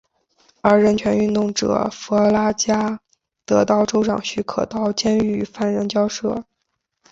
[0.61, 2.99] 而人权运动者的弗拉加
[3.45, 6.43] 得到州长许可到监狱与犯人交涉。